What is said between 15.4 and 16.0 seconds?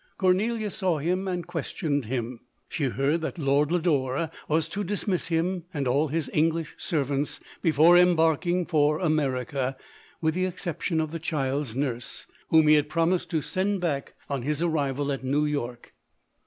York.